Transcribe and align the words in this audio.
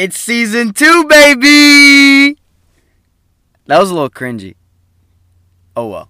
It's 0.00 0.16
season 0.16 0.74
two, 0.74 1.06
baby! 1.08 2.38
That 3.66 3.80
was 3.80 3.90
a 3.90 3.94
little 3.94 4.08
cringy. 4.08 4.54
Oh 5.74 5.88
well. 5.88 6.08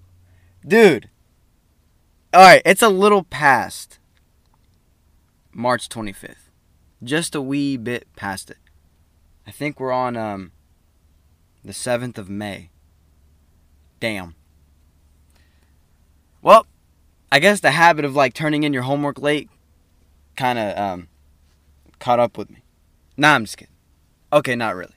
Dude. 0.63 1.09
Alright, 2.37 2.61
it's 2.67 2.83
a 2.83 2.91
little 2.91 3.23
past 3.23 3.99
March 5.55 5.89
25th. 5.89 6.51
Just 7.03 7.35
a 7.35 7.41
wee 7.41 7.79
bit 7.79 8.07
past 8.15 8.51
it. 8.51 8.59
I 9.47 9.53
think 9.53 9.81
we're 9.81 9.91
on 9.91 10.19
um 10.19 10.53
the 11.65 11.73
7th 11.73 12.19
of 12.19 12.29
May. 12.29 12.69
Damn. 14.01 14.35
Well, 16.43 16.67
I 17.33 17.39
guess 17.39 17.61
the 17.61 17.71
habit 17.71 18.05
of 18.05 18.15
like 18.15 18.35
turning 18.35 18.65
in 18.65 18.75
your 18.75 18.83
homework 18.83 19.19
late 19.19 19.49
kind 20.37 20.59
of 20.59 20.77
um 20.77 21.09
caught 21.99 22.21
up 22.21 22.37
with 22.37 22.51
me. 22.51 22.63
Nah, 23.17 23.35
I'm 23.35 23.47
just 23.47 23.57
kidding. 23.57 23.73
Okay, 24.33 24.55
not 24.55 24.77
really. 24.77 24.95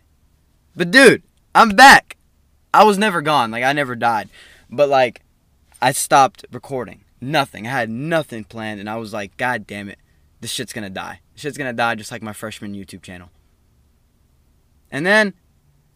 But 0.75 0.91
dude, 0.91 1.23
I'm 1.55 1.69
back. 1.69 2.17
I 2.73 2.83
was 2.83 2.97
never 2.97 3.21
gone. 3.21 3.51
Like 3.51 3.63
I 3.63 3.73
never 3.73 3.95
died. 3.95 4.29
But 4.69 4.89
like 4.89 5.21
I 5.81 5.91
stopped 5.91 6.45
recording. 6.51 7.03
Nothing. 7.19 7.67
I 7.67 7.71
had 7.71 7.89
nothing 7.89 8.43
planned 8.43 8.79
and 8.79 8.89
I 8.89 8.97
was 8.97 9.13
like, 9.13 9.37
god 9.37 9.67
damn 9.67 9.89
it. 9.89 9.99
This 10.39 10.51
shit's 10.51 10.73
going 10.73 10.83
to 10.83 10.89
die. 10.89 11.21
This 11.33 11.41
shit's 11.43 11.57
going 11.57 11.69
to 11.69 11.75
die 11.75 11.95
just 11.95 12.11
like 12.11 12.23
my 12.23 12.33
freshman 12.33 12.73
YouTube 12.73 13.03
channel. 13.03 13.29
And 14.91 15.05
then 15.05 15.33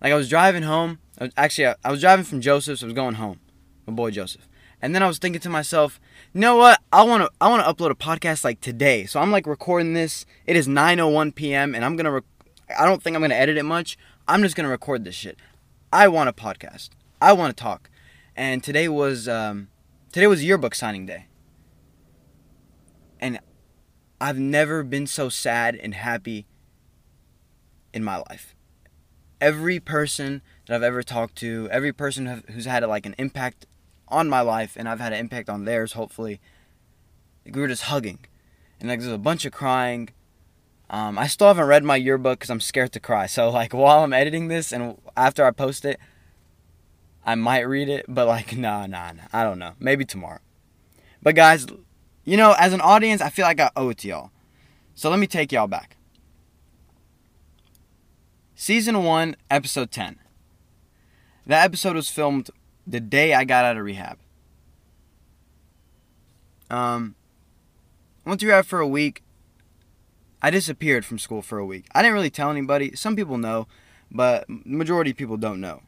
like 0.02 0.14
I 0.14 0.16
was 0.16 0.30
driving 0.30 0.64
home. 0.64 1.00
I 1.18 1.26
was, 1.26 1.34
actually 1.36 1.68
I, 1.68 1.76
I 1.84 1.92
was 1.92 2.02
driving 2.02 2.26
from 2.26 2.42
Joseph's. 2.42 2.84
I 2.84 2.86
was 2.86 2.94
going 2.94 3.16
home. 3.16 3.40
My 3.86 3.94
boy 3.94 4.12
Joseph. 4.12 4.48
And 4.82 4.94
then 4.94 5.02
I 5.02 5.08
was 5.08 5.18
thinking 5.18 5.42
to 5.42 5.50
myself, 5.50 6.00
you 6.34 6.42
know 6.42 6.58
what? 6.58 6.80
I 6.92 7.04
want 7.04 7.24
to 7.24 7.32
I 7.42 7.50
want 7.50 7.66
to 7.66 7.74
upload 7.74 7.92
a 7.92 7.96
podcast 7.96 8.44
like 8.44 8.62
today. 8.62 9.06
So 9.06 9.20
I'm 9.20 9.32
like 9.32 9.48
recording 9.48 9.94
this. 9.94 10.26
It 10.46 10.56
is 10.56 10.68
9:01 10.68 11.34
p.m. 11.34 11.74
and 11.74 11.84
I'm 11.84 11.96
going 11.96 12.06
to 12.06 12.12
rec- 12.12 12.24
I 12.78 12.86
don't 12.86 13.02
think 13.02 13.16
I'm 13.16 13.22
going 13.22 13.32
to 13.32 13.38
edit 13.38 13.58
it 13.58 13.64
much. 13.64 13.98
I'm 14.28 14.42
just 14.42 14.56
going 14.56 14.66
to 14.66 14.72
record 14.72 15.04
this 15.04 15.16
shit. 15.16 15.38
I 15.94 16.08
want 16.08 16.30
a 16.30 16.34
podcast. 16.34 16.90
I 17.22 17.34
want 17.34 17.56
to 17.56 17.62
talk. 17.62 17.90
And 18.36 18.64
today 18.64 18.88
was 18.88 19.28
um, 19.28 19.70
today 20.12 20.28
was 20.28 20.44
yearbook 20.44 20.76
signing 20.76 21.06
day. 21.06 21.28
And 23.20 23.40
I've 24.20 24.38
never 24.38 24.84
been 24.84 25.08
so 25.08 25.30
sad 25.30 25.76
and 25.76 25.94
happy 25.94 26.48
in 27.94 28.04
my 28.04 28.18
life. 28.30 28.56
Every 29.40 29.80
person 29.80 30.42
that 30.66 30.76
I've 30.76 30.84
ever 30.84 31.04
talked 31.04 31.36
to, 31.38 31.68
every 31.72 31.94
person 31.94 32.44
who's 32.52 32.66
had 32.66 32.84
like 32.84 33.06
an 33.06 33.16
impact 33.18 33.66
on 34.08 34.30
my 34.30 34.42
life, 34.42 34.76
and 34.78 34.88
I've 34.88 35.00
had 35.00 35.14
an 35.14 35.20
impact 35.20 35.50
on 35.50 35.66
theirs, 35.66 35.94
hopefully. 35.94 36.40
We 37.46 37.60
were 37.62 37.68
just 37.68 37.84
hugging, 37.84 38.20
and 38.80 38.90
like 38.90 39.00
there's 39.00 39.12
a 39.12 39.18
bunch 39.18 39.46
of 39.46 39.52
crying. 39.52 40.10
Um, 40.90 41.18
I 41.18 41.28
still 41.28 41.48
haven't 41.48 41.66
read 41.66 41.84
my 41.84 41.96
yearbook 41.96 42.40
because 42.40 42.50
I'm 42.50 42.62
scared 42.62 42.92
to 42.94 43.00
cry. 43.00 43.26
So 43.26 43.50
like 43.50 43.74
while 43.74 44.04
I'm 44.04 44.14
editing 44.14 44.48
this 44.48 44.72
and 44.72 44.98
after 45.18 45.46
I 45.46 45.52
post 45.52 45.86
it, 45.86 46.00
I 47.26 47.36
might 47.36 47.62
read 47.62 47.90
it, 47.90 48.06
but 48.08 48.28
like 48.28 48.56
nah, 48.58 48.86
nah, 48.86 49.12
nah. 49.12 49.24
I 49.34 49.44
don't 49.44 49.60
know. 49.60 49.74
Maybe 49.80 50.06
tomorrow. 50.06 50.40
But 51.22 51.36
guys, 51.36 51.66
you 52.24 52.38
know, 52.38 52.56
as 52.58 52.74
an 52.74 52.82
audience, 52.82 53.22
I 53.22 53.30
feel 53.30 53.46
like 53.46 53.60
I 53.60 53.72
owe 53.76 53.90
it 53.90 54.00
to 54.00 54.08
y'all. 54.08 54.32
So 54.94 55.10
let 55.10 55.20
me 55.20 55.28
take 55.28 55.52
y'all 55.52 55.68
back. 55.68 55.98
Season 58.56 59.04
1, 59.04 59.36
episode 59.52 59.92
10. 59.92 60.18
That 61.46 61.66
episode 61.66 61.98
was 61.98 62.10
filmed 62.10 62.50
the 62.88 63.02
day 63.02 63.34
I 63.34 63.44
got 63.44 63.66
out 63.66 63.76
of 63.76 63.84
rehab. 63.84 64.18
Um, 66.70 67.16
went 68.24 68.40
to 68.40 68.48
rehab 68.48 68.66
for 68.66 68.80
a 68.80 68.88
week. 68.88 69.24
I 70.46 70.52
disappeared 70.52 71.06
from 71.06 71.18
school 71.18 71.42
for 71.42 71.58
a 71.58 71.66
week. 71.66 71.88
I 71.96 72.04
didn't 72.04 72.14
really 72.14 72.30
tell 72.30 72.52
anybody. 72.52 72.96
Some 72.96 73.16
people 73.16 73.40
know, 73.40 73.68
but 74.12 74.46
majority 74.48 75.10
of 75.10 75.18
people 75.18 75.38
don't 75.38 75.60
know. 75.60 75.82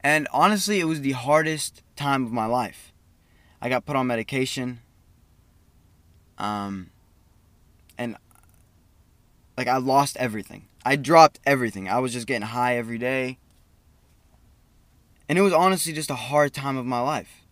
And 0.00 0.26
honestly, 0.32 0.80
it 0.80 0.84
was 0.84 1.02
the 1.02 1.12
hardest 1.12 1.82
time 1.96 2.24
of 2.24 2.32
my 2.32 2.46
life. 2.46 2.94
I 3.60 3.68
got 3.68 3.84
put 3.84 3.94
on 3.94 4.06
medication. 4.06 4.80
Um, 6.38 6.88
and 7.98 8.16
like 9.58 9.68
I 9.68 9.76
lost 9.76 10.16
everything. 10.16 10.68
I 10.82 10.96
dropped 10.96 11.40
everything. 11.44 11.90
I 11.90 11.98
was 11.98 12.14
just 12.14 12.26
getting 12.26 12.48
high 12.48 12.78
every 12.78 12.96
day. 12.96 13.36
And 15.28 15.36
it 15.36 15.42
was 15.42 15.52
honestly 15.52 15.92
just 15.92 16.08
a 16.08 16.14
hard 16.14 16.54
time 16.54 16.78
of 16.78 16.86
my 16.86 17.00
life. 17.00 17.42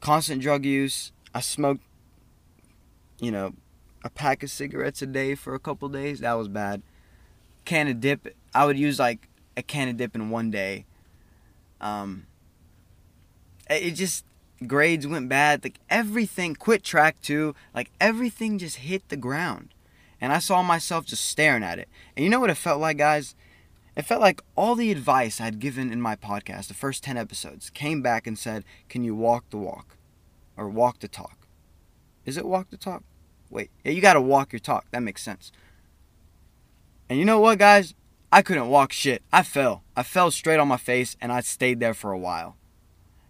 Constant 0.00 0.40
drug 0.40 0.64
use. 0.64 1.12
I 1.34 1.40
smoked, 1.40 1.82
you 3.20 3.30
know, 3.30 3.52
a 4.08 4.10
pack 4.10 4.42
of 4.42 4.50
cigarettes 4.50 5.02
a 5.02 5.06
day 5.06 5.34
for 5.34 5.54
a 5.54 5.58
couple 5.58 5.86
days. 5.90 6.20
That 6.20 6.32
was 6.32 6.48
bad. 6.48 6.82
Can 7.66 7.88
of 7.88 8.00
dip. 8.00 8.34
I 8.54 8.64
would 8.64 8.78
use 8.78 8.98
like 8.98 9.28
a 9.54 9.62
can 9.62 9.88
of 9.88 9.98
dip 9.98 10.14
in 10.14 10.30
one 10.30 10.50
day. 10.50 10.86
Um, 11.78 12.26
it 13.68 13.92
just 13.92 14.24
grades 14.66 15.06
went 15.06 15.28
bad. 15.28 15.62
Like 15.62 15.78
everything, 15.90 16.54
quit 16.54 16.82
track 16.82 17.20
too. 17.20 17.54
Like 17.74 17.90
everything 18.00 18.58
just 18.58 18.76
hit 18.76 19.06
the 19.10 19.16
ground, 19.16 19.74
and 20.22 20.32
I 20.32 20.38
saw 20.38 20.62
myself 20.62 21.04
just 21.04 21.26
staring 21.26 21.62
at 21.62 21.78
it. 21.78 21.88
And 22.16 22.24
you 22.24 22.30
know 22.30 22.40
what 22.40 22.50
it 22.50 22.56
felt 22.56 22.80
like, 22.80 22.96
guys? 22.96 23.34
It 23.94 24.06
felt 24.06 24.22
like 24.22 24.40
all 24.56 24.74
the 24.74 24.90
advice 24.90 25.38
I'd 25.38 25.58
given 25.58 25.92
in 25.92 26.00
my 26.00 26.16
podcast, 26.16 26.68
the 26.68 26.74
first 26.74 27.02
10 27.02 27.18
episodes, 27.18 27.68
came 27.68 28.00
back 28.00 28.26
and 28.26 28.38
said, 28.38 28.64
Can 28.88 29.04
you 29.04 29.14
walk 29.14 29.50
the 29.50 29.58
walk? 29.58 29.98
Or 30.56 30.68
walk 30.68 31.00
the 31.00 31.08
talk? 31.08 31.46
Is 32.24 32.36
it 32.36 32.46
walk 32.46 32.70
the 32.70 32.76
talk? 32.76 33.02
Wait, 33.50 33.70
yeah, 33.84 33.92
you 33.92 34.00
gotta 34.00 34.20
walk 34.20 34.52
your 34.52 34.60
talk. 34.60 34.86
That 34.90 35.02
makes 35.02 35.22
sense. 35.22 35.52
And 37.08 37.18
you 37.18 37.24
know 37.24 37.40
what, 37.40 37.58
guys? 37.58 37.94
I 38.30 38.42
couldn't 38.42 38.68
walk 38.68 38.92
shit. 38.92 39.22
I 39.32 39.42
fell. 39.42 39.82
I 39.96 40.02
fell 40.02 40.30
straight 40.30 40.60
on 40.60 40.68
my 40.68 40.76
face 40.76 41.16
and 41.20 41.32
I 41.32 41.40
stayed 41.40 41.80
there 41.80 41.94
for 41.94 42.12
a 42.12 42.18
while. 42.18 42.56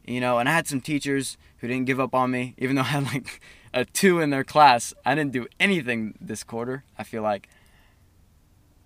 You 0.05 0.21
know, 0.21 0.39
and 0.39 0.49
I 0.49 0.53
had 0.53 0.67
some 0.67 0.81
teachers 0.81 1.37
who 1.59 1.69
didn't 1.69 1.87
give 1.87 2.01
up 2.01 2.15
on 2.15 2.31
me, 2.31 2.55
even 2.59 2.77
though 2.77 2.83
I 2.83 2.87
had 2.87 3.05
like 3.05 3.41
a 3.73 3.85
two 3.85 4.21
in 4.21 4.31
their 4.31 4.45
class. 4.45 4.95
I 5.05 5.15
didn't 5.15 5.33
do 5.33 5.47
anything 5.61 6.17
this 6.21 6.43
quarter, 6.43 6.85
I 6.99 7.05
feel 7.05 7.23
like. 7.23 7.49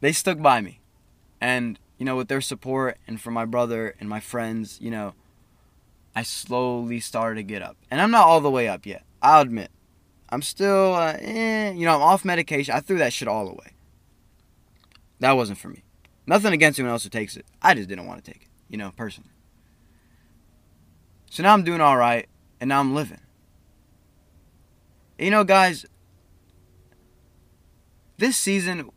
They 0.00 0.12
stuck 0.12 0.43
by 0.43 0.60
me. 0.60 0.81
And, 1.41 1.78
you 1.97 2.04
know, 2.04 2.16
with 2.16 2.28
their 2.28 2.41
support 2.41 2.99
and 3.06 3.20
from 3.20 3.34
my 3.34 3.44
brother 3.44 3.94
and 4.00 4.09
my 4.09 4.20
friends, 4.20 4.78
you 4.81 4.91
know, 4.91 5.14
I 6.14 6.25
slowly 6.25 7.00
started 7.00 7.37
to 7.37 7.43
get 7.43 7.62
up. 7.62 7.76
And 7.91 8.00
I'm 8.00 8.10
not 8.10 8.26
all 8.26 8.41
the 8.41 8.50
way 8.50 8.69
up 8.69 8.84
yet. 8.84 9.04
I'll 9.22 9.43
admit. 9.43 9.70
I'm 10.32 10.41
still, 10.41 10.94
uh, 10.94 11.19
eh, 11.20 11.72
you 11.72 11.84
know, 11.84 11.94
I'm 11.94 12.00
off 12.00 12.25
medication. 12.25 12.75
I 12.75 12.81
threw 12.81 12.97
that 12.97 13.12
shit 13.12 13.28
all 13.28 13.47
away. 13.47 13.75
That 15.20 15.32
wasn't 15.32 15.59
for 15.59 15.69
me. 15.69 15.84
Nothing 16.26 16.54
against 16.54 16.78
anyone 16.78 16.93
else 16.93 17.04
who 17.04 17.10
takes 17.10 17.37
it. 17.37 17.44
I 17.60 17.75
just 17.75 17.87
didn't 17.87 18.06
want 18.06 18.25
to 18.25 18.32
take 18.32 18.44
it, 18.44 18.48
you 18.70 18.78
know, 18.78 18.93
personally. 18.97 19.28
So 21.28 21.43
now 21.43 21.53
I'm 21.53 21.65
doing 21.65 21.82
all 21.82 21.98
right, 21.98 22.31
and 22.62 22.69
now 22.69 22.81
I'm 22.81 22.94
living. 22.94 23.20
You 25.19 25.31
know, 25.31 25.44
guys, 25.44 25.84
this 28.16 28.38
season, 28.38 28.88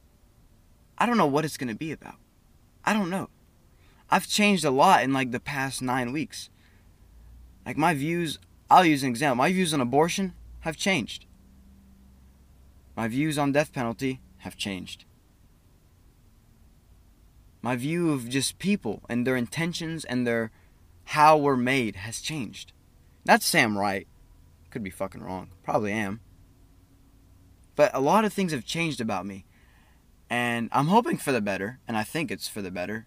I 0.98 1.06
don't 1.06 1.18
know 1.18 1.26
what 1.26 1.44
it's 1.44 1.58
going 1.58 1.68
to 1.68 1.76
be 1.76 1.92
about. 1.92 2.16
I 2.86 2.94
don't 2.94 3.10
know. 3.10 3.30
I've 4.10 4.28
changed 4.28 4.64
a 4.64 4.72
lot 4.72 5.04
in 5.04 5.12
like 5.12 5.32
the 5.32 5.42
past 5.42 5.82
nine 5.82 6.14
weeks. 6.14 6.50
Like 7.66 7.76
my 7.76 7.94
views, 7.94 8.40
I'll 8.70 8.86
use 8.86 9.04
an 9.04 9.10
example. 9.10 9.36
My 9.36 9.52
views 9.52 9.74
on 9.74 9.82
abortion 9.82 10.34
have 10.66 10.76
changed. 10.76 11.28
My 12.98 13.08
views 13.08 13.38
on 13.38 13.52
death 13.52 13.72
penalty 13.72 14.20
have 14.40 14.58
changed. 14.58 15.06
My 17.62 17.76
view 17.76 18.12
of 18.12 18.30
just 18.30 18.58
people 18.58 19.04
and 19.08 19.26
their 19.26 19.36
intentions 19.36 20.06
and 20.06 20.26
their 20.26 20.52
how 21.06 21.38
we're 21.38 21.56
made 21.56 21.98
has 21.98 22.20
changed. 22.20 22.74
Not 23.26 23.44
Sam 23.44 23.78
right. 23.78 24.08
Could 24.72 24.84
be 24.84 24.90
fucking 24.90 25.22
wrong. 25.22 25.50
Probably 25.64 25.92
am. 25.92 26.20
But 27.76 27.94
a 27.94 28.00
lot 28.00 28.26
of 28.26 28.34
things 28.34 28.52
have 28.52 28.66
changed 28.66 29.00
about 29.00 29.26
me. 29.26 29.46
And 30.32 30.70
I'm 30.72 30.88
hoping 30.88 31.18
for 31.18 31.32
the 31.32 31.42
better, 31.42 31.80
and 31.88 31.96
I 31.96 32.04
think 32.04 32.32
it's 32.32 32.48
for 32.48 32.64
the 32.64 32.72
better. 32.72 33.06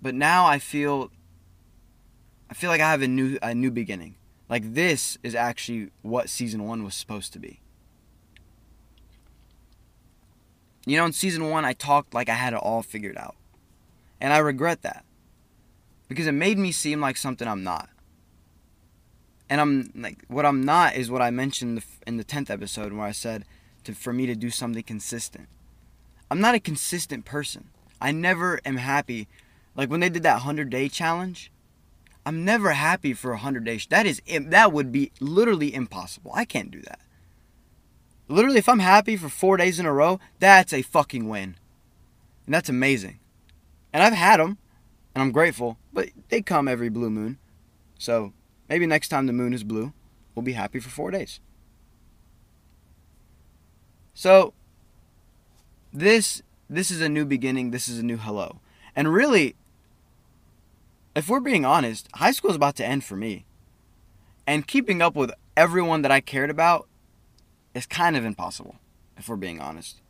But 0.00 0.14
now 0.14 0.46
I 0.46 0.58
feel 0.58 1.10
I 2.48 2.54
feel 2.54 2.70
like 2.70 2.80
I 2.80 2.90
have 2.90 3.02
a 3.02 3.08
new 3.08 3.38
a 3.42 3.54
new 3.54 3.70
beginning. 3.70 4.16
Like 4.50 4.74
this 4.74 5.16
is 5.22 5.36
actually 5.36 5.90
what 6.02 6.28
season 6.28 6.66
1 6.66 6.82
was 6.82 6.96
supposed 6.96 7.32
to 7.32 7.38
be. 7.38 7.60
You 10.84 10.96
know, 10.96 11.06
in 11.06 11.12
season 11.12 11.48
1 11.48 11.64
I 11.64 11.72
talked 11.72 12.12
like 12.12 12.28
I 12.28 12.34
had 12.34 12.52
it 12.52 12.56
all 12.56 12.82
figured 12.82 13.16
out. 13.16 13.36
And 14.20 14.32
I 14.32 14.38
regret 14.38 14.82
that. 14.82 15.04
Because 16.08 16.26
it 16.26 16.32
made 16.32 16.58
me 16.58 16.72
seem 16.72 17.00
like 17.00 17.16
something 17.16 17.46
I'm 17.46 17.62
not. 17.62 17.88
And 19.48 19.60
I'm 19.60 19.92
like 19.94 20.24
what 20.26 20.44
I'm 20.44 20.62
not 20.64 20.96
is 20.96 21.10
what 21.10 21.22
I 21.22 21.30
mentioned 21.30 21.82
in 22.04 22.16
the 22.16 22.24
10th 22.24 22.50
episode 22.50 22.92
where 22.92 23.06
I 23.06 23.12
said 23.12 23.44
to 23.84 23.94
for 23.94 24.12
me 24.12 24.26
to 24.26 24.34
do 24.34 24.50
something 24.50 24.82
consistent. 24.82 25.48
I'm 26.28 26.40
not 26.40 26.56
a 26.56 26.60
consistent 26.60 27.24
person. 27.24 27.70
I 28.00 28.10
never 28.10 28.60
am 28.64 28.78
happy. 28.78 29.28
Like 29.76 29.90
when 29.90 30.00
they 30.00 30.08
did 30.08 30.24
that 30.24 30.34
100 30.34 30.70
day 30.70 30.88
challenge, 30.88 31.52
I'm 32.24 32.44
never 32.44 32.72
happy 32.72 33.14
for 33.14 33.30
100 33.30 33.64
days. 33.64 33.86
That 33.88 34.06
is 34.06 34.20
that 34.28 34.72
would 34.72 34.92
be 34.92 35.12
literally 35.20 35.74
impossible. 35.74 36.32
I 36.34 36.44
can't 36.44 36.70
do 36.70 36.82
that. 36.82 37.00
Literally, 38.28 38.58
if 38.58 38.68
I'm 38.68 38.78
happy 38.78 39.16
for 39.16 39.28
four 39.28 39.56
days 39.56 39.80
in 39.80 39.86
a 39.86 39.92
row, 39.92 40.20
that's 40.38 40.72
a 40.72 40.82
fucking 40.82 41.28
win. 41.28 41.56
And 42.46 42.54
that's 42.54 42.68
amazing. 42.68 43.18
And 43.92 44.02
I've 44.02 44.12
had 44.12 44.38
them, 44.38 44.58
and 45.14 45.22
I'm 45.22 45.32
grateful, 45.32 45.78
but 45.92 46.10
they 46.28 46.40
come 46.40 46.68
every 46.68 46.88
blue 46.88 47.10
moon. 47.10 47.38
So 47.98 48.32
maybe 48.68 48.86
next 48.86 49.08
time 49.08 49.26
the 49.26 49.32
moon 49.32 49.52
is 49.52 49.64
blue, 49.64 49.92
we'll 50.34 50.44
be 50.44 50.52
happy 50.52 50.78
for 50.78 50.90
four 50.90 51.10
days. 51.10 51.40
So 54.14 54.54
this 55.92 56.42
this 56.68 56.90
is 56.90 57.00
a 57.00 57.08
new 57.08 57.24
beginning, 57.24 57.72
this 57.72 57.88
is 57.88 57.98
a 57.98 58.04
new 58.04 58.16
hello. 58.16 58.60
And 58.94 59.12
really, 59.12 59.56
if 61.14 61.28
we're 61.28 61.40
being 61.40 61.64
honest, 61.64 62.08
high 62.14 62.30
school 62.30 62.50
is 62.50 62.56
about 62.56 62.76
to 62.76 62.86
end 62.86 63.04
for 63.04 63.16
me. 63.16 63.44
And 64.46 64.66
keeping 64.66 65.02
up 65.02 65.14
with 65.14 65.32
everyone 65.56 66.02
that 66.02 66.10
I 66.10 66.20
cared 66.20 66.50
about 66.50 66.88
is 67.74 67.86
kind 67.86 68.16
of 68.16 68.24
impossible, 68.24 68.76
if 69.16 69.28
we're 69.28 69.36
being 69.36 69.60
honest. 69.60 70.00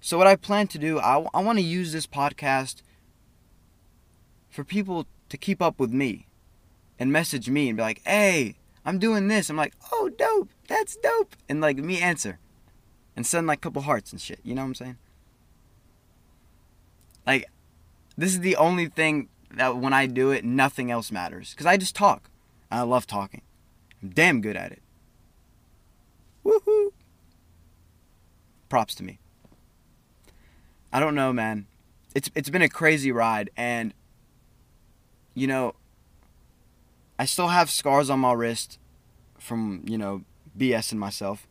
So, 0.00 0.16
what 0.16 0.26
I 0.26 0.36
plan 0.36 0.68
to 0.68 0.78
do, 0.78 0.98
I, 0.98 1.26
I 1.34 1.40
want 1.40 1.58
to 1.58 1.64
use 1.64 1.92
this 1.92 2.06
podcast 2.06 2.82
for 4.48 4.64
people 4.64 5.06
to 5.28 5.36
keep 5.36 5.60
up 5.60 5.78
with 5.78 5.90
me 5.90 6.26
and 6.98 7.12
message 7.12 7.50
me 7.50 7.68
and 7.68 7.76
be 7.76 7.82
like, 7.82 8.02
hey, 8.06 8.56
I'm 8.84 8.98
doing 8.98 9.28
this. 9.28 9.50
I'm 9.50 9.56
like, 9.56 9.74
oh, 9.92 10.10
dope. 10.16 10.50
That's 10.68 10.96
dope. 10.96 11.36
And 11.48 11.60
like 11.60 11.78
me 11.78 12.00
answer 12.00 12.38
and 13.16 13.26
send 13.26 13.46
like 13.46 13.58
a 13.58 13.60
couple 13.62 13.82
hearts 13.82 14.12
and 14.12 14.20
shit. 14.20 14.40
You 14.44 14.54
know 14.54 14.62
what 14.62 14.68
I'm 14.68 14.74
saying? 14.74 14.98
Like, 17.26 17.50
this 18.16 18.30
is 18.30 18.40
the 18.40 18.56
only 18.56 18.86
thing 18.86 19.28
that 19.54 19.76
when 19.76 19.92
I 19.92 20.06
do 20.06 20.30
it, 20.30 20.44
nothing 20.44 20.90
else 20.90 21.10
matters. 21.10 21.50
Because 21.50 21.66
I 21.66 21.76
just 21.76 21.94
talk. 21.94 22.30
I 22.70 22.82
love 22.82 23.06
talking. 23.06 23.42
I'm 24.02 24.10
damn 24.10 24.40
good 24.40 24.56
at 24.56 24.72
it. 24.72 24.82
Woohoo! 26.44 26.92
Props 28.68 28.94
to 28.96 29.04
me. 29.04 29.18
I 30.92 31.00
don't 31.00 31.14
know, 31.14 31.32
man. 31.32 31.66
It's 32.14 32.30
it's 32.34 32.50
been 32.50 32.62
a 32.62 32.68
crazy 32.68 33.12
ride 33.12 33.50
and 33.56 33.92
you 35.34 35.46
know 35.46 35.74
I 37.18 37.24
still 37.24 37.48
have 37.48 37.70
scars 37.70 38.10
on 38.10 38.20
my 38.20 38.32
wrist 38.32 38.78
from, 39.38 39.82
you 39.86 39.96
know, 39.96 40.22
BS 40.58 40.92
in 40.92 40.98
myself. 40.98 41.46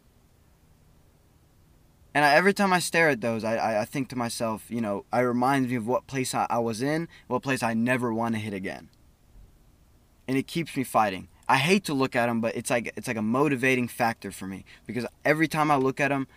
And 2.15 2.23
I, 2.23 2.33
every 2.33 2.53
time 2.53 2.71
I 2.71 2.79
stare 2.79 3.09
at 3.09 3.19
those, 3.19 3.43
I, 3.43 3.57
I, 3.57 3.81
I, 3.81 3.85
think 3.85 4.07
to 4.07 4.15
myself, 4.15 4.63
you 4.69 4.79
know, 4.79 5.03
I 5.11 5.19
remind 5.19 5.67
me 5.67 5.75
of 5.75 5.85
what 5.85 6.07
place 6.07 6.33
I, 6.33 6.47
I 6.49 6.59
was 6.59 6.81
in, 6.81 7.09
what 7.27 7.43
place 7.43 7.61
I 7.61 7.73
never 7.73 8.13
want 8.13 8.35
to 8.35 8.39
hit 8.39 8.53
again. 8.53 8.87
And 10.25 10.37
it 10.37 10.47
keeps 10.47 10.77
me 10.77 10.85
fighting. 10.85 11.27
I 11.49 11.57
hate 11.57 11.83
to 11.83 11.93
look 11.93 12.15
at 12.15 12.27
them, 12.27 12.39
but 12.39 12.55
it's 12.55 12.69
like 12.69 12.93
it's 12.95 13.07
like 13.07 13.17
a 13.17 13.21
motivating 13.21 13.89
factor 13.89 14.31
for 14.31 14.47
me 14.47 14.63
because 14.87 15.05
every 15.25 15.47
time 15.49 15.69
I 15.69 15.75
look 15.75 15.99
at 15.99 16.07
them, 16.07 16.27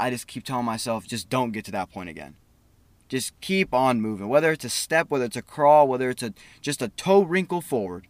I 0.00 0.08
just 0.08 0.26
keep 0.26 0.42
telling 0.42 0.64
myself, 0.64 1.06
just 1.06 1.28
don't 1.28 1.52
get 1.52 1.66
to 1.66 1.70
that 1.72 1.92
point 1.92 2.08
again. 2.08 2.36
Just 3.08 3.38
keep 3.40 3.74
on 3.74 4.00
moving. 4.00 4.28
Whether 4.28 4.50
it's 4.50 4.64
a 4.64 4.70
step, 4.70 5.10
whether 5.10 5.26
it's 5.26 5.36
a 5.36 5.42
crawl, 5.42 5.86
whether 5.86 6.08
it's 6.08 6.22
a 6.22 6.32
just 6.62 6.80
a 6.80 6.88
toe 6.88 7.22
wrinkle 7.22 7.60
forward, 7.60 8.08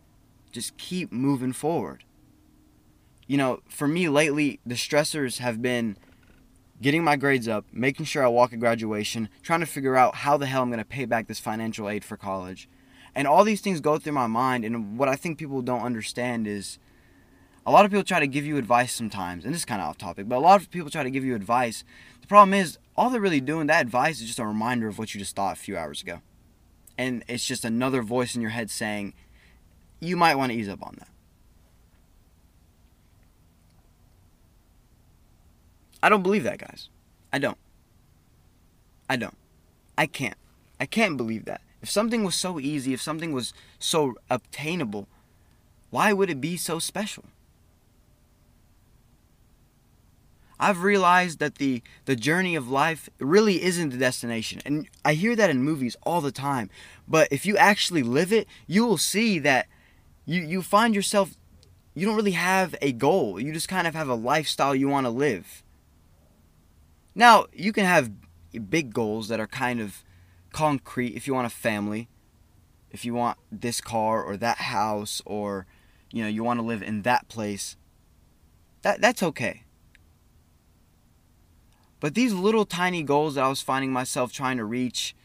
just 0.53 0.77
keep 0.79 1.13
moving 1.13 1.53
forward. 1.53 2.05
You 3.27 3.37
know, 3.37 3.61
for 3.69 3.89
me 3.89 4.09
lately, 4.09 4.61
the 4.65 4.77
stressors 4.77 5.39
have 5.39 5.61
been 5.61 5.97
getting 6.81 7.03
my 7.03 7.17
grades 7.17 7.49
up, 7.49 7.65
making 7.73 8.07
sure 8.07 8.25
I 8.25 8.29
walk 8.29 8.53
at 8.53 8.61
graduation, 8.61 9.29
trying 9.43 9.61
to 9.61 9.67
figure 9.67 9.97
out 9.97 10.17
how 10.17 10.37
the 10.37 10.47
hell 10.47 10.63
I'm 10.63 10.69
going 10.69 10.79
to 10.79 10.85
pay 10.85 11.05
back 11.05 11.27
this 11.27 11.41
financial 11.41 11.89
aid 11.89 12.05
for 12.05 12.17
college. 12.17 12.69
And 13.15 13.27
all 13.27 13.45
these 13.45 13.61
things 13.63 13.81
go 13.81 13.99
through 13.99 14.13
my 14.13 14.27
mind. 14.27 14.65
And 14.65 14.99
what 14.99 15.09
I 15.09 15.17
think 15.17 15.39
people 15.39 15.63
don't 15.63 15.81
understand 15.81 16.47
is 16.47 16.79
a 17.65 17.71
lot 17.71 17.85
of 17.85 17.91
people 17.91 18.05
try 18.05 18.21
to 18.21 18.27
give 18.27 18.45
you 18.45 18.59
advice 18.59 18.93
sometimes. 18.93 19.45
And 19.45 19.55
this 19.55 19.63
is 19.63 19.65
kind 19.65 19.81
of 19.81 19.89
off 19.89 19.99
topic, 19.99 20.29
but 20.29 20.37
a 20.37 20.41
lot 20.41 20.61
of 20.61 20.71
people 20.71 20.91
try 20.91 21.03
to 21.03 21.11
give 21.11 21.25
you 21.25 21.35
advice. 21.35 21.83
The 22.21 22.27
problem 22.27 22.53
is, 22.53 22.79
all 22.95 23.11
they're 23.11 23.21
really 23.21 23.41
doing, 23.41 23.67
that 23.67 23.83
advice 23.83 24.21
is 24.21 24.27
just 24.27 24.39
a 24.39 24.47
reminder 24.47 24.89
of 24.89 24.99
what 24.99 25.15
you 25.15 25.19
just 25.19 25.35
thought 25.35 25.57
a 25.57 25.61
few 25.61 25.77
hours 25.77 26.03
ago. 26.03 26.21
And 26.99 27.25
it's 27.29 27.47
just 27.47 27.65
another 27.65 28.03
voice 28.03 28.35
in 28.35 28.41
your 28.41 28.51
head 28.51 28.71
saying, 28.71 29.15
you 30.01 30.17
might 30.17 30.35
want 30.35 30.53
to 30.53 30.59
ease 30.59 30.69
up 30.69 30.83
on 30.83 30.97
that. 30.99 31.09
I 36.07 36.09
don't 36.09 36.23
believe 36.23 36.45
that, 36.45 36.59
guys. 36.59 36.89
I 37.33 37.41
don't. 37.41 37.59
I 39.11 39.17
don't. 39.17 39.37
I 39.99 40.07
can't. 40.07 40.37
I 40.79 40.87
can't 40.87 41.17
believe 41.17 41.47
that. 41.47 41.63
If 41.83 41.91
something 41.91 42.23
was 42.23 42.37
so 42.37 42.61
easy, 42.61 42.95
if 42.95 43.03
something 43.03 43.33
was 43.33 43.53
so 43.81 44.15
obtainable, 44.31 45.09
why 45.91 46.13
would 46.13 46.31
it 46.31 46.41
be 46.41 46.57
so 46.57 46.79
special? 46.79 47.25
I've 50.61 50.85
realized 50.85 51.41
that 51.41 51.57
the 51.57 51.83
the 52.05 52.15
journey 52.15 52.55
of 52.55 52.71
life 52.71 53.11
really 53.19 53.65
isn't 53.65 53.91
the 53.91 53.99
destination. 53.99 54.63
And 54.65 54.89
I 55.05 55.15
hear 55.15 55.35
that 55.35 55.51
in 55.51 55.65
movies 55.65 55.97
all 56.05 56.21
the 56.21 56.31
time. 56.31 56.71
But 57.09 57.27
if 57.33 57.45
you 57.45 57.57
actually 57.57 58.05
live 58.05 58.33
it, 58.33 58.47
you 58.69 58.87
will 58.87 58.97
see 58.97 59.41
that 59.41 59.67
you 60.25 60.41
you 60.41 60.63
find 60.63 60.95
yourself 60.95 61.35
you 61.95 62.07
don't 62.07 62.15
really 62.15 62.39
have 62.39 62.77
a 62.81 62.93
goal. 62.93 63.41
You 63.41 63.53
just 63.53 63.69
kind 63.69 63.89
of 63.89 63.97
have 63.97 64.09
a 64.09 64.15
lifestyle 64.15 64.73
you 64.73 64.89
want 64.89 65.07
to 65.07 65.11
live. 65.11 65.65
Now, 67.19 67.47
you 67.55 67.73
can 67.73 67.87
have 67.87 68.13
big 68.69 68.93
goals 68.93 69.29
that 69.29 69.41
are 69.41 69.47
kind 69.47 69.81
of 69.81 70.05
concrete 70.53 71.17
if 71.17 71.27
you 71.27 71.33
want 71.33 71.47
a 71.47 71.51
family, 71.51 72.09
if 72.91 73.07
you 73.07 73.15
want 73.15 73.39
this 73.51 73.81
car 73.81 74.23
or 74.23 74.37
that 74.37 74.59
house 74.59 75.23
or 75.25 75.67
you 76.13 76.23
know, 76.23 76.29
you 76.29 76.45
want 76.45 76.61
to 76.61 76.65
live 76.65 76.83
in 76.83 77.03
that 77.03 77.29
place. 77.29 77.77
That 78.83 79.01
that's 79.01 79.23
okay. 79.23 79.65
But 82.01 82.15
these 82.15 82.35
little 82.35 82.67
tiny 82.67 83.03
goals 83.03 83.35
that 83.35 83.45
I 83.45 83.49
was 83.49 83.63
finding 83.63 83.93
myself 83.93 84.31
trying 84.31 84.59
to 84.59 84.65
reach, 84.65 85.17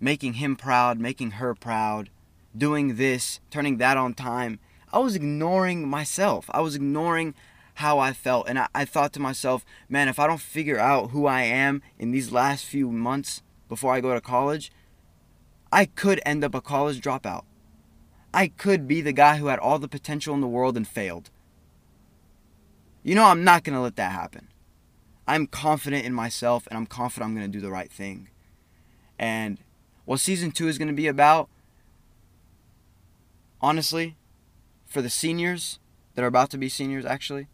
making 0.00 0.34
him 0.34 0.56
proud, 0.56 0.98
making 0.98 1.32
her 1.32 1.54
proud, 1.54 2.10
doing 2.56 2.96
this, 2.96 3.38
turning 3.50 3.78
that 3.78 3.96
on 3.96 4.14
time, 4.14 4.58
I 4.92 4.98
was 4.98 5.14
ignoring 5.14 5.88
myself. 5.88 6.50
I 6.50 6.60
was 6.60 6.74
ignoring 6.74 7.34
how 7.74 7.98
I 7.98 8.12
felt. 8.12 8.48
And 8.48 8.58
I, 8.58 8.68
I 8.74 8.84
thought 8.84 9.12
to 9.14 9.20
myself, 9.20 9.64
man, 9.88 10.08
if 10.08 10.18
I 10.18 10.26
don't 10.26 10.40
figure 10.40 10.78
out 10.78 11.10
who 11.10 11.26
I 11.26 11.42
am 11.42 11.82
in 11.98 12.10
these 12.10 12.32
last 12.32 12.64
few 12.64 12.90
months, 12.90 13.42
before 13.68 13.92
I 13.92 14.00
go 14.00 14.14
to 14.14 14.20
college, 14.20 14.70
I 15.72 15.86
could 15.86 16.20
end 16.24 16.44
up 16.44 16.54
a 16.54 16.60
college 16.60 17.00
dropout. 17.00 17.44
I 18.32 18.48
could 18.48 18.86
be 18.86 19.00
the 19.00 19.12
guy 19.12 19.36
who 19.36 19.46
had 19.46 19.58
all 19.58 19.78
the 19.78 19.88
potential 19.88 20.34
in 20.34 20.40
the 20.40 20.46
world 20.46 20.76
and 20.76 20.86
failed. 20.86 21.30
You 23.02 23.14
know, 23.14 23.24
I'm 23.24 23.44
not 23.44 23.64
going 23.64 23.74
to 23.74 23.82
let 23.82 23.96
that 23.96 24.12
happen. 24.12 24.48
I'm 25.26 25.46
confident 25.46 26.04
in 26.04 26.12
myself 26.12 26.66
and 26.68 26.76
I'm 26.76 26.86
confident 26.86 27.28
I'm 27.28 27.34
going 27.36 27.50
to 27.50 27.58
do 27.58 27.62
the 27.62 27.70
right 27.70 27.90
thing. 27.90 28.28
And 29.18 29.58
what 30.04 30.20
season 30.20 30.50
two 30.50 30.68
is 30.68 30.78
going 30.78 30.88
to 30.88 30.94
be 30.94 31.06
about, 31.06 31.48
honestly, 33.60 34.16
for 34.86 35.00
the 35.00 35.10
seniors 35.10 35.78
that 36.14 36.22
are 36.22 36.28
about 36.28 36.50
to 36.50 36.58
be 36.58 36.68
seniors, 36.68 37.04
actually, 37.04 37.48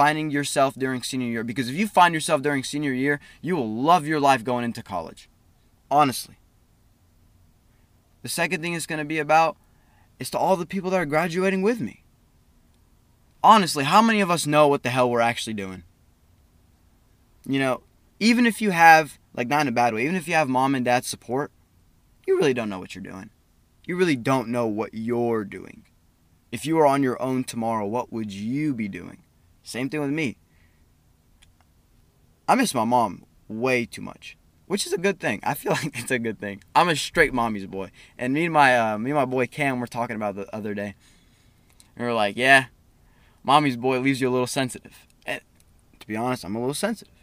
finding 0.00 0.30
yourself 0.30 0.72
during 0.76 1.02
senior 1.02 1.28
year. 1.28 1.44
Because 1.44 1.68
if 1.68 1.76
you 1.76 1.86
find 1.86 2.14
yourself 2.14 2.40
during 2.40 2.64
senior 2.64 2.94
year, 2.94 3.20
you 3.42 3.54
will 3.54 3.70
love 3.70 4.06
your 4.06 4.18
life 4.18 4.42
going 4.42 4.64
into 4.64 4.82
college. 4.82 5.28
Honestly. 5.90 6.36
The 8.22 8.30
second 8.30 8.62
thing 8.62 8.72
it's 8.72 8.86
going 8.86 8.98
to 8.98 9.04
be 9.04 9.18
about 9.18 9.58
is 10.18 10.30
to 10.30 10.38
all 10.38 10.56
the 10.56 10.64
people 10.64 10.88
that 10.88 10.96
are 10.96 11.04
graduating 11.04 11.60
with 11.60 11.82
me. 11.82 12.02
Honestly, 13.44 13.84
how 13.84 14.00
many 14.00 14.22
of 14.22 14.30
us 14.30 14.46
know 14.46 14.66
what 14.68 14.84
the 14.84 14.88
hell 14.88 15.10
we're 15.10 15.20
actually 15.20 15.52
doing? 15.52 15.82
You 17.46 17.58
know, 17.58 17.82
even 18.18 18.46
if 18.46 18.62
you 18.62 18.70
have, 18.70 19.18
like, 19.34 19.48
not 19.48 19.60
in 19.60 19.68
a 19.68 19.72
bad 19.72 19.92
way, 19.92 20.04
even 20.04 20.16
if 20.16 20.26
you 20.26 20.32
have 20.32 20.48
mom 20.48 20.74
and 20.74 20.86
dad's 20.86 21.08
support, 21.08 21.52
you 22.26 22.38
really 22.38 22.54
don't 22.54 22.70
know 22.70 22.78
what 22.78 22.94
you're 22.94 23.04
doing. 23.04 23.28
You 23.84 23.96
really 23.96 24.16
don't 24.16 24.48
know 24.48 24.66
what 24.66 24.94
you're 24.94 25.44
doing. 25.44 25.84
If 26.50 26.64
you 26.64 26.76
were 26.76 26.86
on 26.86 27.02
your 27.02 27.20
own 27.20 27.44
tomorrow, 27.44 27.86
what 27.86 28.10
would 28.10 28.32
you 28.32 28.72
be 28.72 28.88
doing? 28.88 29.18
Same 29.70 29.88
thing 29.88 30.00
with 30.00 30.10
me. 30.10 30.36
I 32.48 32.56
miss 32.56 32.74
my 32.74 32.84
mom 32.84 33.24
way 33.46 33.86
too 33.86 34.02
much, 34.02 34.36
which 34.66 34.84
is 34.84 34.92
a 34.92 34.98
good 34.98 35.20
thing. 35.20 35.38
I 35.44 35.54
feel 35.54 35.70
like 35.82 35.96
it's 35.96 36.10
a 36.10 36.18
good 36.18 36.40
thing. 36.40 36.64
I'm 36.74 36.88
a 36.88 36.96
straight 36.96 37.32
mommy's 37.32 37.66
boy, 37.66 37.92
and 38.18 38.34
me 38.34 38.46
and 38.46 38.52
my 38.52 38.76
uh, 38.76 38.98
me 38.98 39.12
and 39.12 39.16
my 39.16 39.24
boy 39.26 39.46
Cam 39.46 39.78
were 39.78 39.86
talking 39.86 40.16
about 40.16 40.34
the 40.34 40.52
other 40.52 40.74
day, 40.74 40.96
and 41.94 42.04
we 42.04 42.10
are 42.10 42.14
like, 42.14 42.36
yeah, 42.36 42.64
mommy's 43.44 43.76
boy 43.76 44.00
leaves 44.00 44.20
you 44.20 44.28
a 44.28 44.32
little 44.32 44.48
sensitive. 44.48 45.06
And 45.24 45.40
to 46.00 46.06
be 46.08 46.16
honest, 46.16 46.44
I'm 46.44 46.56
a 46.56 46.58
little 46.58 46.74
sensitive. 46.74 47.14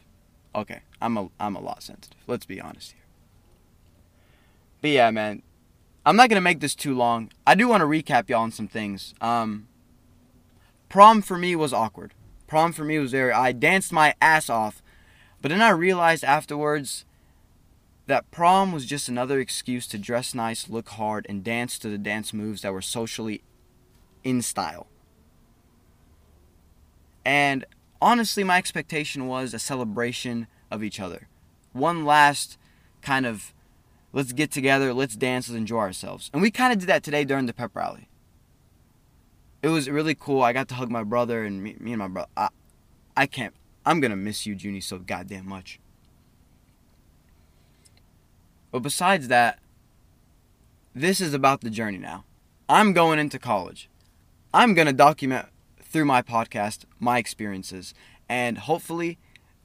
Okay, 0.56 0.80
I'm 1.02 1.18
a 1.18 1.30
I'm 1.42 1.58
a 1.58 1.62
lot 1.62 1.84
sensitive. 1.84 2.18
Let's 2.28 2.46
be 2.46 2.62
honest 2.62 2.94
here. 2.94 3.02
But 4.82 4.92
yeah, 4.92 5.12
man, 5.12 5.42
I'm 6.06 6.16
not 6.16 6.30
gonna 6.30 6.40
make 6.40 6.62
this 6.62 6.76
too 6.76 6.96
long. 6.96 7.30
I 7.46 7.56
do 7.56 7.68
want 7.68 7.82
to 7.82 7.88
recap 7.88 8.30
y'all 8.30 8.44
on 8.44 8.54
some 8.54 8.70
things. 8.70 9.14
Um, 9.20 9.68
prom 10.88 11.22
for 11.22 11.38
me 11.38 11.54
was 11.54 11.74
awkward. 11.74 12.14
Prom 12.48 12.72
for 12.72 12.84
me 12.84 12.98
was 12.98 13.12
very, 13.12 13.32
I 13.32 13.52
danced 13.52 13.92
my 13.92 14.16
ass 14.22 14.50
off. 14.50 14.82
But 15.42 15.50
then 15.50 15.62
I 15.62 15.70
realized 15.70 16.24
afterwards 16.24 17.06
that 18.08 18.32
prom 18.32 18.72
was 18.72 18.86
just 18.86 19.10
another 19.10 19.40
excuse 19.40 19.86
to 19.88 19.98
dress 19.98 20.34
nice, 20.34 20.70
look 20.70 20.90
hard, 20.90 21.26
and 21.30 21.44
dance 21.44 21.78
to 21.80 21.90
the 21.90 21.98
dance 21.98 22.34
moves 22.34 22.62
that 22.62 22.74
were 22.74 22.82
socially 22.82 23.44
in 24.24 24.42
style. 24.42 24.88
And 27.26 27.66
honestly, 28.02 28.44
my 28.44 28.58
expectation 28.58 29.28
was 29.28 29.54
a 29.54 29.60
celebration 29.60 30.48
of 30.72 30.84
each 30.84 31.00
other. 31.00 31.28
One 31.74 32.06
last 32.06 32.58
kind 33.02 33.26
of 33.26 33.54
let's 34.14 34.32
get 34.32 34.52
together, 34.52 34.94
let's 34.94 35.16
dance, 35.16 35.50
let's 35.50 35.58
enjoy 35.58 35.80
ourselves. 35.80 36.32
And 36.34 36.42
we 36.42 36.50
kind 36.50 36.72
of 36.72 36.80
did 36.80 36.88
that 36.88 37.04
today 37.04 37.26
during 37.26 37.46
the 37.46 37.54
pep 37.54 37.76
rally. 37.76 38.08
It 39.62 39.70
was 39.70 39.90
really 39.90 40.16
cool. 40.16 40.42
I 40.42 40.54
got 40.54 40.68
to 40.70 40.76
hug 40.76 40.90
my 40.92 41.04
brother 41.04 41.44
and 41.44 41.64
me, 41.64 41.76
me 41.80 41.94
and 41.94 42.00
my 42.00 42.08
brother. 42.08 42.30
I, 42.38 42.50
I 43.16 43.26
can't. 43.26 43.54
I'm 43.86 44.00
gonna 44.00 44.16
miss 44.16 44.46
you, 44.46 44.54
Junie, 44.54 44.82
so 44.82 45.00
goddamn 45.00 45.48
much. 45.48 45.80
But 48.72 48.80
besides 48.80 49.30
that, 49.30 49.60
this 50.94 51.22
is 51.22 51.34
about 51.34 51.62
the 51.62 51.70
journey 51.70 51.98
now. 51.98 52.26
I'm 52.70 52.92
going 52.92 53.18
into 53.18 53.40
college. 53.40 53.90
I'm 54.54 54.74
gonna 54.74 54.94
document 54.94 55.48
through 55.82 56.06
my 56.06 56.22
podcast 56.22 56.84
my 57.00 57.18
experiences, 57.18 57.94
and 58.28 58.58
hopefully, 58.58 59.18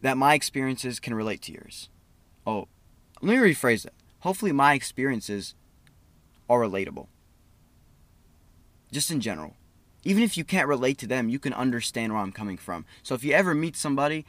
that 0.03 0.17
my 0.17 0.35
experiences 0.35 1.01
can 1.01 1.15
relate 1.15 1.43
to 1.43 1.53
yours. 1.53 1.89
Oh, 2.47 2.69
let 3.21 3.41
me 3.41 3.53
rephrase 3.53 3.83
that. 3.83 3.95
Hopefully, 4.21 4.53
my 4.53 4.75
experiences 4.75 5.55
are 6.49 6.61
relatable. 6.61 7.09
Just 8.93 9.11
in 9.11 9.21
general. 9.21 9.57
Even 10.05 10.23
if 10.23 10.37
you 10.37 10.45
can't 10.45 10.69
relate 10.69 10.99
to 10.99 11.07
them, 11.07 11.29
you 11.29 11.39
can 11.39 11.53
understand 11.53 12.13
where 12.13 12.23
I'm 12.23 12.33
coming 12.33 12.57
from. 12.57 12.85
So 13.03 13.15
if 13.15 13.23
you 13.23 13.33
ever 13.33 13.55
meet 13.55 13.77
somebody 13.77 14.25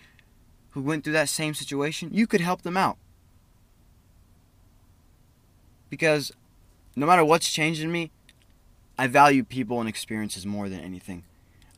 who 0.71 0.81
went 0.81 1.03
through 1.03 1.13
that 1.13 1.29
same 1.29 1.53
situation, 1.53 2.09
you 2.11 2.27
could 2.27 2.41
help 2.41 2.61
them 2.61 2.77
out. 2.77 2.97
Because 5.89 6.31
no 6.95 7.05
matter 7.05 7.25
what's 7.25 7.51
changed 7.51 7.81
in 7.81 7.91
me, 7.91 8.11
I 8.97 9.07
value 9.07 9.43
people 9.43 9.79
and 9.79 9.89
experiences 9.89 10.45
more 10.45 10.69
than 10.69 10.79
anything. 10.79 11.23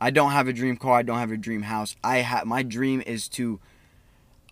I 0.00 0.10
don't 0.10 0.32
have 0.32 0.48
a 0.48 0.52
dream 0.52 0.76
car, 0.76 0.98
I 0.98 1.02
don't 1.02 1.18
have 1.18 1.32
a 1.32 1.36
dream 1.36 1.62
house. 1.62 1.96
I 2.04 2.18
have 2.18 2.46
my 2.46 2.62
dream 2.62 3.02
is 3.06 3.28
to 3.30 3.60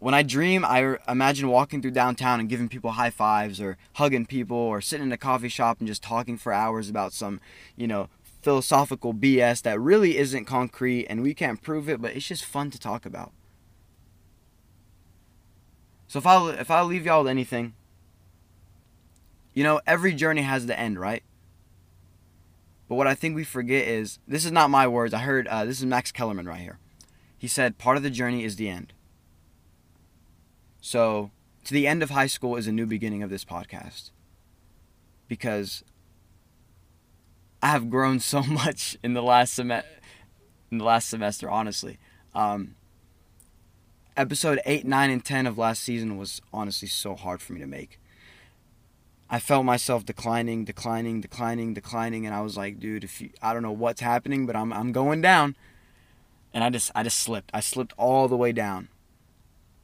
when 0.00 0.14
I 0.14 0.22
dream, 0.22 0.64
I 0.64 0.96
imagine 1.08 1.48
walking 1.48 1.80
through 1.80 1.92
downtown 1.92 2.40
and 2.40 2.48
giving 2.48 2.68
people 2.68 2.92
high 2.92 3.10
fives 3.10 3.60
or 3.60 3.78
hugging 3.94 4.26
people 4.26 4.56
or 4.56 4.80
sitting 4.80 5.06
in 5.06 5.12
a 5.12 5.16
coffee 5.16 5.48
shop 5.48 5.78
and 5.78 5.88
just 5.88 6.02
talking 6.02 6.36
for 6.36 6.52
hours 6.52 6.90
about 6.90 7.12
some, 7.12 7.40
you 7.76 7.86
know, 7.86 8.08
philosophical 8.44 9.14
BS 9.14 9.62
that 9.62 9.80
really 9.80 10.18
isn't 10.18 10.44
concrete 10.44 11.06
and 11.06 11.22
we 11.22 11.32
can't 11.32 11.62
prove 11.62 11.88
it, 11.88 12.02
but 12.02 12.14
it's 12.14 12.28
just 12.28 12.44
fun 12.44 12.70
to 12.70 12.78
talk 12.78 13.06
about. 13.06 13.32
So 16.06 16.18
if 16.18 16.26
I 16.26 16.50
if 16.50 16.70
I 16.70 16.82
leave 16.82 17.06
y'all 17.06 17.22
with 17.22 17.30
anything, 17.30 17.72
you 19.54 19.64
know, 19.64 19.80
every 19.86 20.12
journey 20.12 20.42
has 20.42 20.66
the 20.66 20.78
end, 20.78 21.00
right? 21.00 21.22
But 22.86 22.96
what 22.96 23.06
I 23.06 23.14
think 23.14 23.34
we 23.34 23.44
forget 23.44 23.88
is 23.88 24.18
this 24.28 24.44
is 24.44 24.52
not 24.52 24.68
my 24.68 24.86
words. 24.86 25.14
I 25.14 25.20
heard 25.20 25.48
uh, 25.48 25.64
this 25.64 25.78
is 25.78 25.86
Max 25.86 26.12
Kellerman 26.12 26.46
right 26.46 26.60
here. 26.60 26.78
He 27.38 27.48
said 27.48 27.78
part 27.78 27.96
of 27.96 28.02
the 28.02 28.10
journey 28.10 28.44
is 28.44 28.56
the 28.56 28.68
end. 28.68 28.92
So 30.82 31.30
to 31.64 31.72
the 31.72 31.86
end 31.86 32.02
of 32.02 32.10
high 32.10 32.26
school 32.26 32.56
is 32.56 32.66
a 32.66 32.72
new 32.72 32.84
beginning 32.84 33.22
of 33.22 33.30
this 33.30 33.44
podcast 33.44 34.10
because 35.28 35.82
I 37.64 37.68
have 37.68 37.88
grown 37.88 38.20
so 38.20 38.42
much 38.62 38.98
in 39.02 39.14
the 39.14 39.22
last 39.22 39.54
sem- 39.54 39.70
in 39.70 40.78
the 40.78 40.84
last 40.84 41.08
semester. 41.08 41.50
Honestly, 41.50 41.98
um, 42.34 42.74
episode 44.18 44.60
eight, 44.66 44.86
nine, 44.86 45.10
and 45.10 45.24
ten 45.24 45.46
of 45.46 45.56
last 45.56 45.82
season 45.82 46.18
was 46.18 46.42
honestly 46.52 46.88
so 46.88 47.14
hard 47.14 47.40
for 47.40 47.54
me 47.54 47.60
to 47.60 47.66
make. 47.66 47.98
I 49.30 49.38
felt 49.38 49.64
myself 49.64 50.04
declining, 50.04 50.66
declining, 50.66 51.22
declining, 51.22 51.72
declining, 51.72 52.26
and 52.26 52.34
I 52.34 52.42
was 52.42 52.58
like, 52.58 52.78
dude, 52.78 53.02
if 53.02 53.22
you, 53.22 53.30
I 53.40 53.54
don't 53.54 53.62
know 53.62 53.72
what's 53.72 54.02
happening, 54.02 54.44
but 54.44 54.54
I'm 54.54 54.70
I'm 54.70 54.92
going 54.92 55.22
down, 55.22 55.56
and 56.52 56.62
I 56.62 56.68
just 56.68 56.90
I 56.94 57.02
just 57.02 57.18
slipped. 57.18 57.50
I 57.54 57.60
slipped 57.60 57.94
all 57.96 58.28
the 58.28 58.36
way 58.36 58.52
down. 58.52 58.88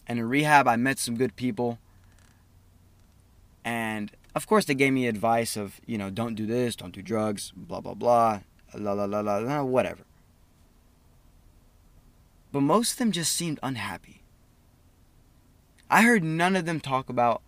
And 0.07 0.19
in 0.19 0.29
rehab, 0.29 0.69
I 0.69 0.77
met 0.77 0.99
some 0.99 1.17
good 1.17 1.35
people, 1.35 1.79
of 4.35 4.47
course, 4.47 4.65
they 4.65 4.75
gave 4.75 4.93
me 4.93 5.07
advice 5.07 5.57
of, 5.57 5.81
you 5.87 5.99
know, 5.99 6.11
don't 6.11 6.35
do 6.35 6.47
this, 6.47 6.77
don't 6.77 6.95
do 6.95 7.03
drugs, 7.03 7.53
blah, 7.57 7.81
blah, 7.81 7.95
blah, 7.95 8.41
la, 8.75 8.93
la, 8.93 9.05
la, 9.05 9.21
la, 9.21 9.39
la, 9.39 9.63
whatever. 9.63 10.05
But 12.53 12.61
most 12.61 12.93
of 12.93 12.99
them 12.99 13.13
just 13.13 13.35
seemed 13.35 13.59
unhappy. 13.63 14.23
I 15.91 16.03
heard 16.03 16.23
none 16.23 16.57
of 16.57 16.67
them 16.67 16.81
talk 16.81 17.09
about 17.09 17.43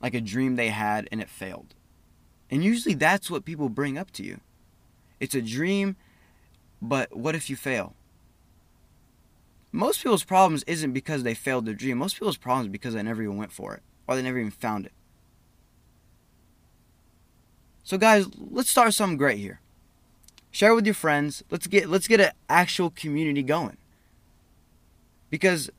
like 0.00 0.14
a 0.14 0.20
dream 0.20 0.56
they 0.56 0.68
had 0.68 1.08
and 1.12 1.20
it 1.20 1.28
failed. 1.28 1.74
And 2.50 2.62
usually 2.64 2.94
that's 2.94 3.30
what 3.30 3.44
people 3.44 3.68
bring 3.68 3.98
up 3.98 4.10
to 4.12 4.22
you. 4.22 4.40
It's 5.20 5.34
a 5.34 5.42
dream, 5.42 5.96
but 6.80 7.14
what 7.16 7.34
if 7.34 7.50
you 7.50 7.56
fail? 7.56 7.94
Most 9.72 10.02
people's 10.02 10.24
problems 10.24 10.62
isn't 10.66 10.92
because 10.92 11.22
they 11.22 11.34
failed 11.34 11.66
their 11.66 11.74
dream. 11.74 11.98
Most 11.98 12.14
people's 12.14 12.36
problems 12.36 12.68
because 12.68 12.94
they 12.94 13.02
never 13.02 13.22
even 13.22 13.36
went 13.36 13.52
for 13.52 13.74
it 13.74 13.82
or 14.06 14.16
they 14.16 14.22
never 14.22 14.38
even 14.38 14.50
found 14.50 14.86
it. 14.86 14.92
So 17.86 17.98
guys, 17.98 18.26
let's 18.50 18.68
start 18.68 18.94
something 18.94 19.16
great 19.16 19.38
here. 19.38 19.60
Share 20.50 20.74
with 20.74 20.86
your 20.86 20.94
friends. 20.94 21.44
Let's 21.52 21.68
get 21.68 21.88
let's 21.88 22.08
get 22.08 22.20
an 22.20 22.32
actual 22.48 22.90
community 22.90 23.44
going. 23.44 23.76
Because 25.30 25.70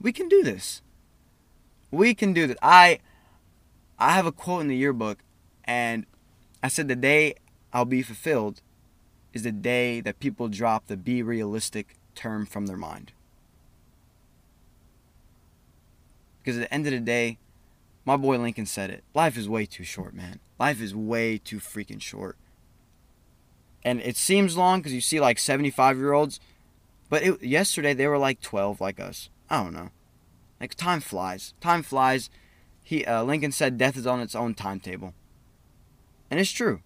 we 0.00 0.10
can 0.10 0.26
do 0.26 0.42
this. 0.42 0.80
We 1.90 2.14
can 2.14 2.32
do 2.32 2.46
this. 2.46 2.56
I 2.62 2.98
I 3.98 4.12
have 4.12 4.24
a 4.24 4.32
quote 4.32 4.62
in 4.62 4.68
the 4.68 4.76
yearbook 4.76 5.18
and 5.64 6.06
I 6.62 6.68
said 6.68 6.88
the 6.88 6.96
day 6.96 7.34
I'll 7.74 7.84
be 7.84 8.00
fulfilled 8.00 8.62
is 9.34 9.42
the 9.42 9.52
day 9.52 10.00
that 10.00 10.20
people 10.20 10.48
drop 10.48 10.86
the 10.86 10.96
be 10.96 11.22
realistic 11.22 11.98
term 12.14 12.46
from 12.46 12.68
their 12.68 12.78
mind. 12.78 13.12
Because 16.38 16.56
at 16.56 16.60
the 16.60 16.72
end 16.72 16.86
of 16.86 16.92
the 16.92 17.00
day, 17.00 17.36
my 18.04 18.16
boy 18.16 18.38
Lincoln 18.38 18.66
said 18.66 18.90
it. 18.90 19.04
Life 19.14 19.36
is 19.36 19.48
way 19.48 19.66
too 19.66 19.84
short, 19.84 20.14
man. 20.14 20.40
Life 20.58 20.80
is 20.80 20.94
way 20.94 21.38
too 21.38 21.58
freaking 21.58 22.00
short. 22.00 22.36
And 23.84 24.00
it 24.00 24.16
seems 24.16 24.56
long 24.56 24.80
because 24.80 24.92
you 24.92 25.00
see 25.00 25.20
like 25.20 25.38
75 25.38 25.98
year 25.98 26.12
olds, 26.12 26.40
but 27.08 27.22
it, 27.22 27.42
yesterday 27.42 27.94
they 27.94 28.06
were 28.06 28.18
like 28.18 28.40
12, 28.40 28.80
like 28.80 29.00
us. 29.00 29.28
I 29.50 29.62
don't 29.62 29.74
know. 29.74 29.90
Like 30.60 30.74
time 30.74 31.00
flies. 31.00 31.54
Time 31.60 31.82
flies. 31.82 32.30
He 32.82 33.04
uh, 33.04 33.22
Lincoln 33.22 33.52
said 33.52 33.78
death 33.78 33.96
is 33.96 34.06
on 34.06 34.20
its 34.20 34.34
own 34.34 34.54
timetable, 34.54 35.14
and 36.30 36.38
it's 36.38 36.50
true. 36.50 36.80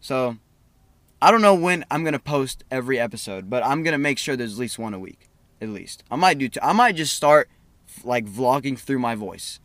So, 0.00 0.38
I 1.20 1.30
don't 1.30 1.42
know 1.42 1.54
when 1.54 1.84
I'm 1.90 2.04
gonna 2.04 2.20
post 2.20 2.64
every 2.70 3.00
episode, 3.00 3.50
but 3.50 3.64
I'm 3.64 3.82
gonna 3.82 3.98
make 3.98 4.18
sure 4.18 4.36
there's 4.36 4.54
at 4.54 4.60
least 4.60 4.78
one 4.78 4.94
a 4.94 4.98
week, 4.98 5.28
at 5.60 5.68
least. 5.68 6.04
I 6.10 6.16
might 6.16 6.38
do. 6.38 6.48
Two. 6.48 6.60
I 6.62 6.72
might 6.72 6.94
just 6.94 7.16
start 7.16 7.48
like 8.04 8.26
vlogging 8.26 8.78
through 8.78 8.98
my 8.98 9.14
voice 9.14 9.60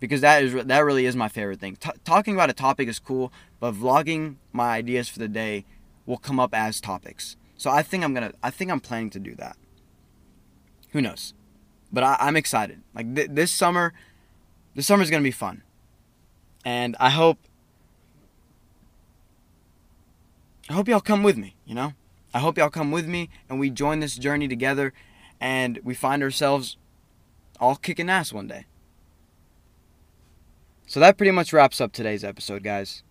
because 0.00 0.20
that 0.20 0.42
is 0.42 0.64
that 0.64 0.80
really 0.80 1.06
is 1.06 1.16
my 1.16 1.28
favorite 1.28 1.60
thing. 1.60 1.76
T- 1.76 1.90
talking 2.04 2.34
about 2.34 2.50
a 2.50 2.54
topic 2.54 2.88
is 2.88 2.98
cool, 2.98 3.32
but 3.60 3.74
vlogging 3.74 4.36
my 4.52 4.74
ideas 4.74 5.08
for 5.08 5.18
the 5.18 5.28
day 5.28 5.64
will 6.04 6.18
come 6.18 6.38
up 6.38 6.54
as 6.54 6.80
topics. 6.80 7.36
So 7.56 7.70
I 7.70 7.82
think 7.82 8.04
I'm 8.04 8.14
gonna. 8.14 8.32
I 8.42 8.50
think 8.50 8.70
I'm 8.70 8.80
planning 8.80 9.10
to 9.10 9.18
do 9.18 9.34
that. 9.36 9.56
Who 10.90 11.00
knows? 11.00 11.34
But 11.92 12.04
I, 12.04 12.16
am 12.20 12.36
excited. 12.36 12.82
Like 12.94 13.14
th- 13.14 13.30
this 13.30 13.50
summer, 13.50 13.92
this 14.74 14.86
summer 14.86 15.02
is 15.02 15.10
gonna 15.10 15.22
be 15.22 15.30
fun, 15.30 15.62
and 16.64 16.96
I 17.00 17.10
hope. 17.10 17.38
I 20.68 20.72
hope 20.72 20.88
y'all 20.88 21.00
come 21.00 21.22
with 21.22 21.36
me. 21.36 21.54
You 21.64 21.74
know, 21.74 21.94
I 22.34 22.40
hope 22.40 22.58
y'all 22.58 22.70
come 22.70 22.90
with 22.90 23.06
me, 23.06 23.30
and 23.48 23.58
we 23.58 23.70
join 23.70 24.00
this 24.00 24.16
journey 24.16 24.48
together, 24.48 24.92
and 25.40 25.78
we 25.82 25.94
find 25.94 26.22
ourselves 26.22 26.76
all 27.60 27.76
kicking 27.76 28.10
ass 28.10 28.32
one 28.32 28.46
day. 28.46 28.66
So 30.86 31.00
that 31.00 31.16
pretty 31.16 31.32
much 31.32 31.52
wraps 31.52 31.80
up 31.80 31.92
today's 31.92 32.24
episode, 32.24 32.62
guys. 32.62 33.02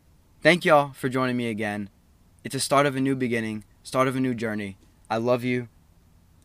Thank 0.42 0.64
y'all 0.64 0.94
for 0.94 1.10
joining 1.10 1.38
me 1.38 1.50
again. 1.50 1.90
It's 2.44 2.56
a 2.56 2.60
start 2.60 2.86
of 2.86 2.96
a 2.96 3.02
new 3.02 3.16
beginning, 3.16 3.66
start 3.84 4.08
of 4.08 4.16
a 4.16 4.20
new 4.20 4.34
journey. 4.34 4.78
I 5.10 5.18
love 5.18 5.44
you. 5.44 5.68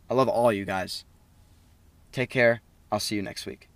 I 0.09 0.15
love 0.15 0.29
all 0.29 0.53
you 0.53 0.65
guys. 0.65 1.05
Take 2.11 2.31
care. 2.31 2.63
I'll 2.91 3.01
see 3.01 3.17
you 3.17 3.23
next 3.23 3.47
week. 3.47 3.70